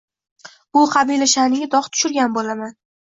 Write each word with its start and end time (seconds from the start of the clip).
Bu 0.77 0.85
qabila 0.95 1.27
sha’niga 1.33 1.67
dog’ 1.77 1.91
tushirgan 1.93 2.35
bo’laman. 2.39 2.73